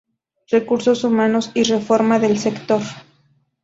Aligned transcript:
Recursos 0.49 1.03
Humanos 1.03 1.51
y 1.53 1.61
Reforma 1.61 2.17
del 2.17 2.39
Sector. 2.39 2.81